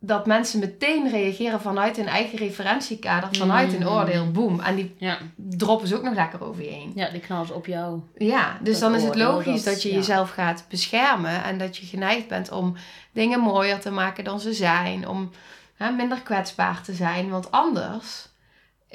dat 0.00 0.26
mensen 0.26 0.60
meteen 0.60 1.10
reageren 1.10 1.60
vanuit 1.60 1.96
hun 1.96 2.06
eigen 2.06 2.38
referentiekader, 2.38 3.28
vanuit 3.36 3.70
hun 3.72 3.80
Mm. 3.80 3.86
oordeel, 3.88 4.30
boem. 4.30 4.60
En 4.60 4.74
die 4.76 4.94
Ja, 4.98 5.18
droppen 5.36 5.88
ze 5.88 5.96
ook 5.96 6.02
nog 6.02 6.14
lekker 6.14 6.44
over 6.44 6.62
je 6.64 6.70
heen. 6.70 6.92
ja 6.94 7.08
die 7.10 7.20
knallen 7.20 7.46
ze 7.46 7.54
op 7.54 7.66
jou. 7.66 8.00
Ja, 8.16 8.58
dus 8.62 8.78
dan 8.78 8.94
is 8.94 9.02
het 9.02 9.14
logisch 9.14 9.62
dat, 9.64 9.72
dat- 9.74 9.82
je 9.82 9.88
ja. 9.88 9.94
jezelf 9.94 10.30
gaat 10.30 10.64
beschermen 10.68 11.44
en 11.44 11.58
dat 11.58 11.76
je 11.76 11.86
geneigd 11.86 12.28
bent 12.28 12.50
om 12.50 12.76
dingen 13.12 13.40
mooier 13.40 13.80
te 13.80 13.90
maken 13.90 14.24
dan 14.24 14.40
ze 14.40 14.52
zijn, 14.52 15.08
om 15.08 15.30
hè, 15.74 15.90
minder 15.90 16.20
kwetsbaar 16.22 16.82
te 16.82 16.92
zijn, 16.94 17.28
want 17.30 17.50
anders 17.50 18.28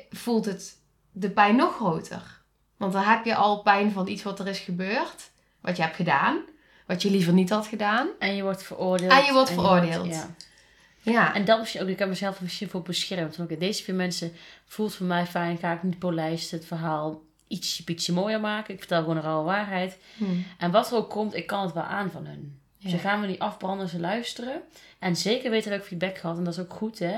voelt 0.10 0.46
het 0.46 0.78
de 1.12 1.30
pijn 1.30 1.56
nog 1.56 1.76
groter. 1.76 2.42
Want 2.92 2.94
dan 3.06 3.14
heb 3.14 3.26
je 3.26 3.36
al 3.36 3.62
pijn 3.62 3.92
van 3.92 4.08
iets 4.08 4.24
wat 4.24 4.40
er 4.40 4.48
is 4.48 4.60
gebeurd, 4.60 5.30
wat 5.62 5.76
je 5.76 5.82
hebt 5.84 5.96
gedaan, 5.96 6.38
wat 6.88 7.02
je 7.02 7.10
liever 7.12 7.34
niet 7.34 7.50
had 7.50 7.68
gedaan. 7.68 8.08
En 8.20 8.36
je 8.36 8.42
wordt 8.44 8.64
veroordeeld. 8.64 9.12
En 9.12 9.24
je 9.26 9.34
wordt 9.34 9.52
veroordeeld. 9.52 10.08
ja. 10.08 10.30
Ja, 11.02 11.34
En 11.34 11.46
dat 11.46 11.60
misschien 11.60 11.82
ook, 11.82 11.88
ik 11.88 12.00
heb 12.00 12.08
mezelf 12.08 12.42
misschien 12.42 12.70
voor 12.70 12.82
beschermd. 12.82 13.40
Oké, 13.40 13.58
deze 13.58 13.84
vier 13.84 13.96
mensen 13.96 14.34
voelt 14.66 14.94
voor 14.96 15.06
mij 15.06 15.26
fijn. 15.26 15.58
Ga 15.58 15.72
ik 15.74 15.84
niet 15.84 16.00
polijsten 16.00 16.58
het 16.58 16.68
verhaal 16.68 17.22
ietsje, 17.48 17.84
ietsje 17.86 18.14
mooier 18.14 18.40
maken. 18.40 18.74
Ik 18.74 18.80
vertel 18.80 19.00
gewoon 19.00 19.16
de 19.16 19.22
rauwe 19.22 19.44
waarheid. 19.46 19.98
Hm. 20.18 20.24
En 20.58 20.72
wat 20.72 20.92
er 20.92 20.98
ook 20.98 21.10
komt, 21.10 21.36
ik 21.36 21.48
kan 21.48 21.62
het 21.64 21.74
wel 21.74 21.84
aan 21.84 22.12
van 22.12 22.26
hun. 22.26 22.60
Ja. 22.78 22.90
Ze 22.90 22.98
gaan 22.98 23.20
me 23.20 23.28
niet 23.28 23.40
afbranden, 23.40 23.90
ze 23.90 24.00
luisteren. 24.00 24.62
En 25.00 25.16
zeker 25.16 25.50
weten 25.50 25.70
welk 25.70 25.84
feedback 25.84 26.18
gehad. 26.18 26.38
En 26.38 26.44
dat 26.44 26.54
is 26.54 26.60
ook 26.60 26.74
goed, 26.74 27.00
hè. 27.00 27.16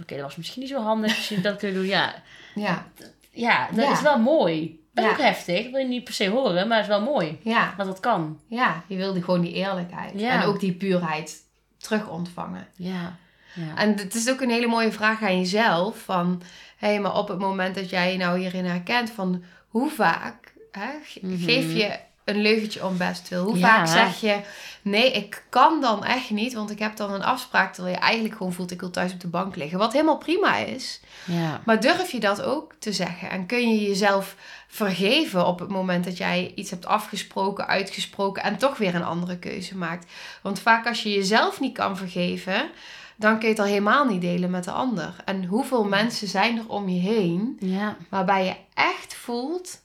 Oké, 0.00 0.14
dat 0.14 0.24
was 0.24 0.36
misschien 0.36 0.60
niet 0.62 0.70
zo 0.70 0.80
handig. 0.82 1.16
Misschien 1.16 1.42
dat 1.42 1.56
kunnen 1.56 1.76
doen. 1.76 1.86
Ja, 1.86 2.22
ja, 2.54 2.86
ja 3.30 3.68
dat 3.72 3.84
Ja. 3.84 3.92
is 3.92 4.02
wel 4.02 4.18
mooi. 4.18 4.79
Dat 5.02 5.10
is 5.10 5.16
Ja. 5.16 5.24
ook 5.26 5.32
heftig. 5.34 5.62
Dat 5.62 5.70
wil 5.72 5.80
je 5.80 5.86
niet 5.88 6.04
per 6.04 6.12
se 6.14 6.28
horen, 6.28 6.68
maar 6.68 6.76
het 6.78 6.86
is 6.88 6.92
wel 6.96 7.02
mooi. 7.02 7.38
ja, 7.42 7.74
Dat 7.76 7.86
dat 7.86 8.00
kan. 8.00 8.40
ja. 8.46 8.82
Je 8.86 8.96
wilde 8.96 9.22
gewoon 9.22 9.40
die 9.40 9.52
eerlijkheid 9.52 10.20
Ja. 10.20 10.40
en 10.42 10.46
ook 10.48 10.60
die 10.60 10.72
puurheid 10.72 11.36
terug 11.78 12.08
ontvangen. 12.08 12.66
Ja. 12.76 13.16
ja. 13.54 13.76
En 13.76 13.96
het 13.96 14.14
is 14.14 14.30
ook 14.30 14.40
een 14.40 14.50
hele 14.50 14.66
mooie 14.66 14.92
vraag 14.92 15.22
aan 15.22 15.38
jezelf. 15.38 15.98
Van, 15.98 16.42
hé, 16.76 16.98
maar 16.98 17.16
op 17.16 17.28
het 17.28 17.38
moment 17.38 17.74
dat 17.74 17.90
jij 17.90 18.12
je 18.12 18.18
nou 18.18 18.38
hierin 18.38 18.64
herkent, 18.64 19.10
van 19.10 19.42
hoe 19.68 19.90
vaak 19.90 20.54
hè, 20.72 20.88
Mhm. 21.20 21.36
geef 21.44 21.72
je 21.72 21.98
een 22.30 22.42
leugentje 22.42 22.86
om 22.86 22.96
best 22.96 23.28
wil? 23.28 23.44
Hoe 23.44 23.58
Ja. 23.58 23.66
vaak 23.68 23.86
zeg 23.86 24.20
je, 24.20 24.40
nee, 24.82 25.12
ik 25.12 25.42
kan 25.48 25.80
dan 25.80 26.04
echt 26.04 26.30
niet, 26.30 26.52
want 26.54 26.70
ik 26.70 26.78
heb 26.78 26.96
dan 26.96 27.12
een 27.12 27.22
afspraak, 27.24 27.72
terwijl 27.74 27.94
je 27.94 28.00
eigenlijk 28.00 28.36
gewoon 28.36 28.52
voelt, 28.52 28.70
ik 28.70 28.80
wil 28.80 28.90
thuis 28.90 29.12
op 29.12 29.20
de 29.20 29.28
bank 29.28 29.56
liggen. 29.56 29.78
Wat 29.78 29.92
helemaal 29.92 30.18
prima 30.18 30.56
is. 30.56 31.00
ja. 31.24 31.60
Maar 31.64 31.80
durf 31.80 32.10
je 32.10 32.20
dat 32.20 32.42
ook 32.42 32.74
te 32.78 32.92
zeggen? 32.92 33.30
En 33.30 33.46
kun 33.46 33.70
je 33.74 33.82
jezelf 33.88 34.36
vergeven 34.68 35.46
op 35.46 35.58
het 35.58 35.68
moment 35.68 36.04
dat 36.04 36.16
jij 36.16 36.52
iets 36.54 36.70
hebt 36.70 36.86
afgesproken, 36.86 37.66
uitgesproken 37.66 38.42
en 38.42 38.56
toch 38.56 38.78
weer 38.78 38.94
een 38.94 39.04
andere 39.04 39.38
keuze 39.38 39.76
maakt? 39.76 40.10
Want 40.42 40.60
vaak 40.60 40.86
als 40.86 41.02
je 41.02 41.10
jezelf 41.12 41.60
niet 41.60 41.74
kan 41.74 41.96
vergeven, 41.96 42.70
dan 43.16 43.32
kun 43.38 43.42
je 43.48 43.54
het 43.54 43.58
al 43.62 43.68
helemaal 43.68 44.04
niet 44.04 44.20
delen 44.20 44.50
met 44.50 44.64
de 44.64 44.70
ander. 44.70 45.14
En 45.24 45.44
hoeveel 45.44 45.84
mensen 45.84 46.28
zijn 46.28 46.58
er 46.58 46.68
om 46.68 46.88
je 46.88 47.00
heen 47.00 47.56
Ja. 47.60 47.96
waarbij 48.08 48.44
je 48.44 48.54
echt 48.74 49.14
voelt, 49.14 49.80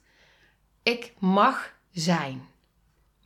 ik 0.83 1.13
mag 1.19 1.73
zijn 1.95 2.47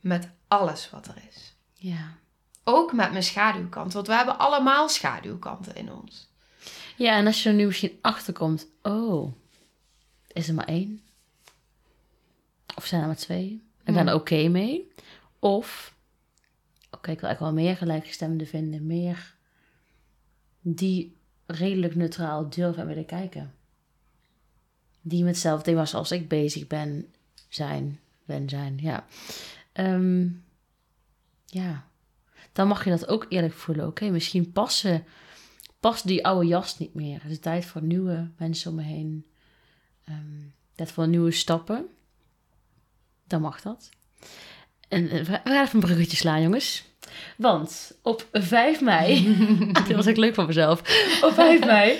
met 0.00 0.28
alles 0.48 0.90
wat 0.90 1.06
er 1.06 1.22
is. 1.28 1.54
Ja. 1.74 2.18
Ook 2.64 2.92
met 2.92 3.10
mijn 3.10 3.22
schaduwkant, 3.22 3.92
want 3.92 4.06
we 4.06 4.14
hebben 4.14 4.38
allemaal 4.38 4.88
schaduwkanten 4.88 5.74
in 5.74 5.92
ons. 5.92 6.28
Ja, 6.96 7.16
en 7.16 7.26
als 7.26 7.42
je 7.42 7.48
er 7.48 7.54
nu 7.54 7.66
misschien 7.66 7.98
achter 8.00 8.32
komt, 8.32 8.66
oh, 8.82 9.32
is 10.32 10.48
er 10.48 10.54
maar 10.54 10.66
één? 10.66 11.02
Of 12.76 12.86
zijn 12.86 13.00
er 13.00 13.06
maar 13.06 13.16
twee? 13.16 13.62
En 13.84 13.94
ben 13.94 14.08
er 14.08 14.14
oké 14.14 14.48
mee? 14.48 14.92
Of, 15.38 15.94
oké, 16.90 17.10
ik 17.10 17.20
wil 17.20 17.28
eigenlijk 17.28 17.40
wel 17.40 17.64
meer 17.64 17.76
gelijkgestemden 17.76 18.46
vinden, 18.46 18.86
meer 18.86 19.34
die 20.60 21.16
redelijk 21.46 21.94
neutraal 21.94 22.50
durven 22.50 22.82
en 22.82 22.88
willen 22.88 23.06
kijken. 23.06 23.54
Die 25.00 25.24
met 25.24 25.32
hetzelfde 25.32 25.64
thema 25.64 25.86
zoals 25.86 26.10
ik 26.10 26.28
bezig 26.28 26.66
ben, 26.66 27.12
zijn, 27.48 28.00
ben, 28.30 28.48
zijn, 28.48 28.78
ja. 28.80 29.06
Ehm, 29.72 30.28
ja, 31.46 31.88
dan 32.52 32.68
mag 32.68 32.84
je 32.84 32.90
dat 32.90 33.08
ook 33.08 33.26
eerlijk 33.28 33.54
voelen. 33.54 33.86
Oké, 33.86 34.10
misschien 34.10 34.52
passen 34.52 35.04
past 35.80 36.06
die 36.06 36.26
oude 36.26 36.46
jas 36.46 36.78
niet 36.78 36.94
meer. 36.94 37.22
Het 37.22 37.30
is 37.30 37.38
tijd 37.38 37.64
voor 37.64 37.82
nieuwe 37.82 38.30
mensen 38.36 38.70
om 38.70 38.76
me 38.76 38.82
heen. 38.82 39.26
Ehm 40.04 40.50
tijd 40.80 40.92
voor 40.92 41.08
nieuwe 41.08 41.30
stappen. 41.30 41.86
Dan 43.26 43.40
mag 43.40 43.60
dat. 43.60 43.88
En 44.88 45.10
eh, 45.10 45.24
we 45.24 45.40
gaan 45.44 45.64
even 45.64 45.74
een 45.74 45.80
bruggetje 45.80 46.16
slaan, 46.16 46.42
jongens. 46.42 46.84
Want 47.36 47.98
op 48.02 48.26
5 48.32 48.80
mei, 48.80 49.36
dit 49.86 49.96
was 49.96 50.08
ook 50.08 50.16
leuk 50.16 50.34
van 50.34 50.46
mezelf. 50.46 50.80
Op 51.22 51.32
5 51.32 51.60
mei 51.60 51.98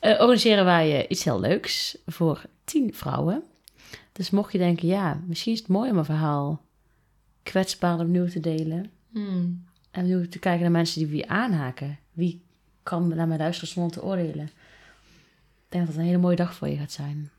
eh, 0.00 0.20
organiseren 0.20 0.64
wij 0.64 0.98
eh, 0.98 1.04
iets 1.08 1.24
heel 1.24 1.40
leuks 1.40 1.98
voor 2.06 2.42
10 2.64 2.94
vrouwen. 2.94 3.44
Dus 4.12 4.30
mocht 4.30 4.52
je 4.52 4.58
denken, 4.58 4.88
ja, 4.88 5.20
misschien 5.26 5.52
is 5.52 5.58
het 5.58 5.68
mooi 5.68 5.90
om 5.90 5.98
een 5.98 6.04
verhaal 6.04 6.60
kwetsbaar 7.42 7.98
opnieuw 8.00 8.26
te 8.28 8.40
delen. 8.40 8.90
Hmm. 9.10 9.64
En 9.90 10.06
nu 10.06 10.28
te 10.28 10.38
kijken 10.38 10.62
naar 10.62 10.70
mensen 10.70 10.98
die 10.98 11.08
wie 11.08 11.30
aanhaken. 11.30 11.98
Wie 12.12 12.42
kan 12.82 13.08
naar 13.08 13.28
mij 13.28 13.38
luisteren 13.38 13.68
zonder 13.68 13.92
te 13.92 14.02
oordelen? 14.02 14.44
Ik 14.44 15.68
denk 15.68 15.84
dat 15.86 15.94
het 15.94 16.02
een 16.02 16.08
hele 16.08 16.22
mooie 16.22 16.36
dag 16.36 16.54
voor 16.54 16.68
je 16.68 16.76
gaat 16.76 16.92
zijn. 16.92 17.30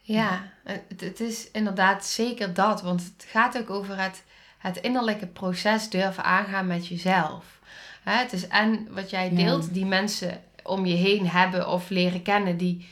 Ja, 0.00 0.50
het, 0.64 1.00
het 1.00 1.20
is 1.20 1.50
inderdaad 1.50 2.06
zeker 2.06 2.54
dat. 2.54 2.82
Want 2.82 3.02
het 3.02 3.26
gaat 3.28 3.58
ook 3.58 3.70
over 3.70 4.02
het, 4.02 4.22
het 4.58 4.76
innerlijke 4.76 5.26
proces 5.26 5.90
durven 5.90 6.24
aangaan 6.24 6.66
met 6.66 6.86
jezelf. 6.86 7.60
Hè, 8.02 8.12
het 8.12 8.32
is 8.32 8.46
en 8.48 8.86
wat 8.94 9.10
jij 9.10 9.30
Ja. 9.30 9.36
deelt, 9.36 9.74
die 9.74 9.86
mensen 9.86 10.40
om 10.62 10.86
je 10.86 10.94
heen 10.94 11.28
hebben 11.28 11.68
of 11.68 11.88
leren 11.88 12.22
kennen 12.22 12.56
die 12.56 12.86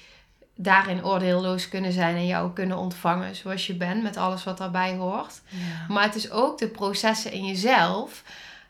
daarin 0.57 1.05
oordeelloos 1.05 1.69
kunnen 1.69 1.93
zijn 1.93 2.17
en 2.17 2.27
jou 2.27 2.53
kunnen 2.53 2.77
ontvangen 2.77 3.35
zoals 3.35 3.67
je 3.67 3.75
bent 3.75 4.03
met 4.03 4.17
alles 4.17 4.45
wat 4.45 4.59
daarbij 4.59 4.95
hoort. 4.95 5.41
Maar 5.89 6.03
het 6.03 6.15
is 6.15 6.31
ook 6.31 6.59
de 6.59 6.69
processen 6.69 7.33
in 7.33 7.47
jezelf 7.47 8.23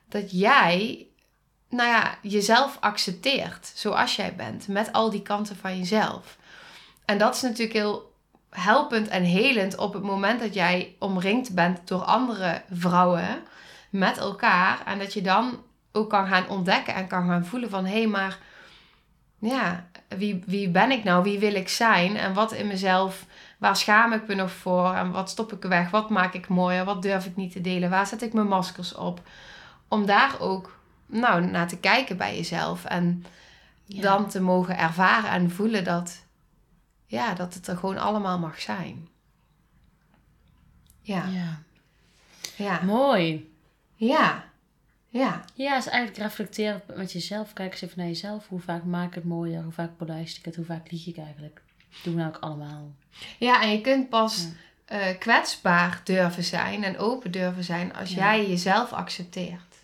dat 0.08 0.40
jij, 0.40 1.06
nou 1.68 1.88
ja, 1.88 2.18
jezelf 2.22 2.76
accepteert 2.80 3.72
zoals 3.74 4.16
jij 4.16 4.34
bent, 4.34 4.68
met 4.68 4.92
al 4.92 5.10
die 5.10 5.22
kanten 5.22 5.56
van 5.56 5.78
jezelf. 5.78 6.36
En 7.04 7.18
dat 7.18 7.34
is 7.34 7.42
natuurlijk 7.42 7.78
heel 7.78 8.14
helpend 8.50 9.08
en 9.08 9.22
helend 9.22 9.76
op 9.76 9.92
het 9.92 10.02
moment 10.02 10.40
dat 10.40 10.54
jij 10.54 10.94
omringd 10.98 11.54
bent 11.54 11.88
door 11.88 12.02
andere 12.02 12.62
vrouwen 12.72 13.42
met 13.90 14.18
elkaar. 14.18 14.82
En 14.86 14.98
dat 14.98 15.12
je 15.12 15.22
dan 15.22 15.62
ook 15.92 16.10
kan 16.10 16.26
gaan 16.26 16.48
ontdekken 16.48 16.94
en 16.94 17.06
kan 17.06 17.28
gaan 17.28 17.46
voelen 17.46 17.70
van 17.70 17.84
hé, 17.84 17.98
hey, 17.98 18.06
maar 18.06 18.38
ja, 19.38 19.88
wie, 20.08 20.42
wie 20.46 20.68
ben 20.68 20.90
ik 20.90 21.04
nou? 21.04 21.22
Wie 21.22 21.38
wil 21.38 21.54
ik 21.54 21.68
zijn? 21.68 22.16
En 22.16 22.34
wat 22.34 22.52
in 22.52 22.66
mezelf, 22.66 23.24
waar 23.58 23.76
schaam 23.76 24.12
ik 24.12 24.26
me 24.26 24.34
nog 24.34 24.50
voor? 24.52 24.94
En 24.94 25.10
wat 25.10 25.30
stop 25.30 25.52
ik 25.52 25.62
weg? 25.62 25.90
Wat 25.90 26.10
maak 26.10 26.34
ik 26.34 26.48
mooier? 26.48 26.84
Wat 26.84 27.02
durf 27.02 27.26
ik 27.26 27.36
niet 27.36 27.52
te 27.52 27.60
delen? 27.60 27.90
Waar 27.90 28.06
zet 28.06 28.22
ik 28.22 28.32
mijn 28.32 28.46
maskers 28.48 28.94
op? 28.94 29.20
Om 29.88 30.06
daar 30.06 30.40
ook 30.40 30.78
nou, 31.06 31.44
naar 31.46 31.68
te 31.68 31.78
kijken 31.78 32.16
bij 32.16 32.36
jezelf. 32.36 32.84
En 32.84 33.24
Ja. 33.84 34.00
dan 34.02 34.28
te 34.28 34.40
mogen 34.40 34.78
ervaren 34.78 35.30
en 35.30 35.50
voelen 35.50 35.84
dat, 35.84 36.24
ja, 37.06 37.34
dat 37.34 37.54
het 37.54 37.66
er 37.66 37.76
gewoon 37.76 37.98
allemaal 37.98 38.38
mag 38.38 38.60
zijn. 38.60 39.08
Ja, 41.00 41.24
Ja. 41.26 41.58
ja, 42.56 42.80
Mooi. 42.82 43.54
ja, 43.94 44.44
ja, 45.16 45.44
Ja, 45.54 45.76
is 45.76 45.86
eigenlijk 45.86 46.18
reflecteren 46.18 46.82
met 46.96 47.12
jezelf. 47.12 47.52
Kijk 47.52 47.72
eens 47.72 47.82
even 47.82 47.98
naar 47.98 48.06
jezelf. 48.06 48.48
Hoe 48.48 48.60
vaak 48.60 48.84
maak 48.84 49.06
ik 49.08 49.14
het 49.14 49.24
mooier? 49.24 49.62
Hoe 49.62 49.72
vaak 49.72 49.96
polijst 49.96 50.38
ik 50.38 50.44
het? 50.44 50.56
Hoe 50.56 50.64
vaak 50.64 50.90
lieg 50.90 51.06
ik 51.06 51.16
eigenlijk? 51.18 51.62
Doen 52.02 52.14
we 52.14 52.20
nou 52.20 52.34
ook 52.34 52.42
allemaal. 52.42 52.92
ja. 53.38 53.62
En 53.62 53.70
je 53.70 53.80
kunt 53.80 54.08
pas 54.08 54.46
eh, 54.84 55.18
kwetsbaar 55.18 56.00
durven 56.04 56.44
zijn 56.44 56.84
en 56.84 56.98
open 56.98 57.30
durven 57.30 57.64
zijn 57.64 57.94
als 57.94 58.10
Ja. 58.10 58.16
jij 58.36 58.48
jezelf 58.48 58.92
accepteert. 58.92 59.74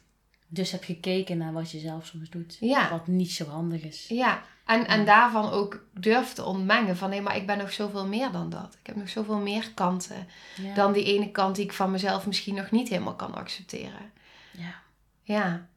Dus 0.48 0.70
heb 0.70 0.84
gekeken 0.84 1.38
naar 1.38 1.52
wat 1.52 1.70
je 1.70 1.78
zelf 1.78 2.06
soms 2.06 2.30
doet. 2.30 2.56
Ja. 2.60 2.90
Wat 2.90 3.06
niet 3.06 3.30
zo 3.32 3.44
handig 3.46 3.82
is. 3.82 4.06
Ja, 4.08 4.42
en, 4.66 4.86
en 4.86 5.04
daarvan 5.04 5.50
ook 5.50 5.84
durf 5.92 6.32
te 6.32 6.44
ontmengen 6.44 6.96
van 6.96 7.10
nee, 7.10 7.20
maar 7.20 7.36
ik 7.36 7.46
ben 7.46 7.58
nog 7.58 7.72
zoveel 7.72 8.06
meer 8.06 8.30
dan 8.32 8.50
dat. 8.50 8.76
Ik 8.80 8.86
heb 8.86 8.96
nog 8.96 9.08
zoveel 9.08 9.38
meer 9.38 9.70
kanten 9.74 10.26
Ja. 10.56 10.74
dan 10.74 10.92
die 10.92 11.04
ene 11.04 11.30
kant 11.30 11.56
die 11.56 11.64
ik 11.64 11.72
van 11.72 11.90
mezelf 11.90 12.26
misschien 12.26 12.54
nog 12.54 12.70
niet 12.70 12.88
helemaal 12.88 13.14
kan 13.14 13.34
accepteren. 13.34 14.10
ja. 14.50 14.80
Ja, 15.22 15.68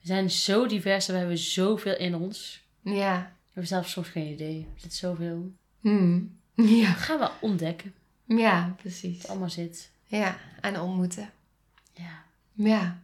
We 0.00 0.06
zijn 0.06 0.30
zo 0.30 0.66
divers 0.66 1.06
en 1.08 1.12
we 1.12 1.18
hebben 1.20 1.38
zoveel 1.38 1.96
in 1.96 2.14
ons. 2.14 2.64
ja, 2.82 3.18
We 3.20 3.50
hebben 3.52 3.66
zelf 3.66 3.88
soms 3.88 4.08
geen 4.08 4.32
idee. 4.32 4.68
Er 4.74 4.80
zit 4.80 4.94
zoveel. 4.94 5.52
hmm. 5.80 6.38
ja, 6.54 6.86
Dat 6.92 6.96
gaan 6.96 7.18
we 7.18 7.30
ontdekken. 7.40 7.94
ja, 8.26 8.74
precies. 8.76 9.18
het 9.18 9.28
allemaal 9.30 9.50
zit. 9.50 9.90
Ja, 10.04 10.36
en 10.60 10.80
ontmoeten. 10.80 11.30
Ja. 11.92 12.22
Ja. 12.52 13.02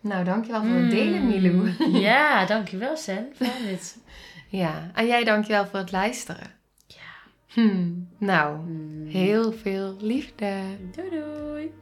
Nou, 0.00 0.24
dankjewel 0.24 0.62
voor 0.64 0.74
het 0.74 0.90
delen, 0.90 1.26
Milou. 1.26 1.74
Ja, 2.06 2.46
dankjewel 2.46 2.96
Sen 2.96 3.26
voor 3.34 3.46
dit. 3.66 3.96
Ja, 4.48 4.90
en 4.94 5.06
jij 5.06 5.24
dankjewel 5.24 5.66
voor 5.66 5.78
het 5.78 5.92
luisteren. 5.92 6.50
Ja. 6.86 6.96
Hmm. 7.46 8.08
Nou, 8.18 8.60
heel 9.08 9.52
veel 9.52 9.96
liefde. 10.00 10.60
Doei 10.94 11.10
doei. 11.10 11.72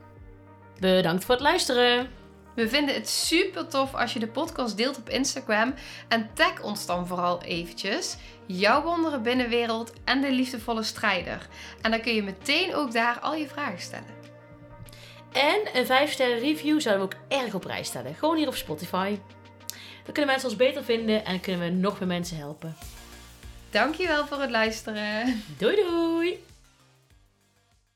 Bedankt 0.80 1.24
voor 1.24 1.34
het 1.34 1.44
luisteren. 1.44 2.08
We 2.60 2.68
vinden 2.68 2.94
het 2.94 3.08
super 3.08 3.68
tof 3.68 3.94
als 3.94 4.12
je 4.12 4.18
de 4.18 4.26
podcast 4.26 4.76
deelt 4.76 4.96
op 4.96 5.08
Instagram. 5.08 5.74
En 6.08 6.30
tag 6.34 6.62
ons 6.62 6.86
dan 6.86 7.06
vooral 7.06 7.42
eventjes. 7.42 8.16
Jouw 8.46 8.82
wondere 8.82 9.20
binnenwereld 9.20 9.92
en 10.04 10.20
de 10.20 10.32
liefdevolle 10.32 10.82
strijder. 10.82 11.48
En 11.82 11.90
dan 11.90 12.00
kun 12.00 12.14
je 12.14 12.22
meteen 12.22 12.74
ook 12.74 12.92
daar 12.92 13.18
al 13.20 13.34
je 13.34 13.48
vragen 13.48 13.80
stellen. 13.80 14.14
En 15.32 15.60
een 15.72 15.86
5 15.86 16.12
sterren 16.12 16.38
review 16.38 16.80
zouden 16.80 17.08
we 17.08 17.14
ook 17.14 17.40
erg 17.42 17.54
op 17.54 17.60
prijs 17.60 17.86
stellen. 17.86 18.14
Gewoon 18.14 18.36
hier 18.36 18.48
op 18.48 18.54
Spotify. 18.54 19.18
Dan 20.04 20.12
kunnen 20.12 20.26
mensen 20.26 20.48
ons 20.48 20.58
beter 20.58 20.84
vinden 20.84 21.24
en 21.24 21.40
kunnen 21.40 21.60
we 21.60 21.70
nog 21.70 21.98
meer 21.98 22.08
mensen 22.08 22.36
helpen. 22.36 22.76
Dankjewel 23.70 24.26
voor 24.26 24.40
het 24.40 24.50
luisteren. 24.50 25.42
Doei 25.58 25.76
doei! 25.76 26.44